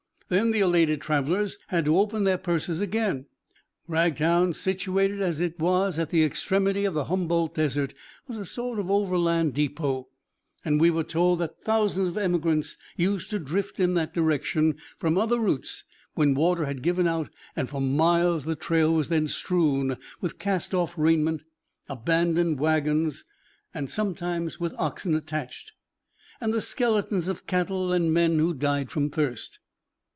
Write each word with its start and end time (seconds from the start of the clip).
Then 0.31 0.51
the 0.51 0.61
elated 0.61 1.01
travelers 1.01 1.57
had 1.67 1.83
to 1.83 1.97
open 1.97 2.23
their 2.23 2.37
purses 2.37 2.79
again. 2.79 3.25
Ragtown, 3.85 4.53
situated 4.55 5.19
as 5.21 5.41
it 5.41 5.59
was 5.59 5.99
at 5.99 6.09
the 6.09 6.23
extremity 6.23 6.85
of 6.85 6.93
the 6.93 7.03
Humboldt 7.03 7.53
Desert, 7.53 7.93
was 8.29 8.37
a 8.37 8.45
sort 8.45 8.79
of 8.79 8.89
overland 8.89 9.53
depot, 9.53 10.07
and 10.63 10.79
we 10.79 10.89
were 10.89 11.03
told 11.03 11.39
that 11.39 11.65
thousands 11.65 12.07
of 12.07 12.17
emigrants 12.17 12.77
used 12.95 13.29
to 13.31 13.39
drift 13.39 13.77
in 13.77 13.93
that 13.95 14.13
direction 14.13 14.77
from 14.99 15.17
other 15.17 15.37
routes 15.37 15.83
when 16.13 16.33
water 16.33 16.63
had 16.63 16.81
given 16.81 17.07
out 17.07 17.29
and 17.53 17.67
for 17.69 17.81
miles 17.81 18.45
the 18.45 18.55
trail 18.55 18.93
was 18.93 19.09
then 19.09 19.27
strewn 19.27 19.97
with 20.21 20.39
cast 20.39 20.73
off 20.73 20.97
raiment, 20.97 21.41
abandoned 21.89 22.57
wagons, 22.57 23.25
sometimes 23.87 24.61
with 24.61 24.73
oxen 24.77 25.13
attached, 25.13 25.73
and 26.39 26.53
the 26.53 26.61
skeletons 26.61 27.27
of 27.27 27.45
cattle 27.45 27.91
and 27.91 28.13
men 28.13 28.39
who 28.39 28.53
died 28.53 28.89
from 28.89 29.09
thirst. 29.09 29.59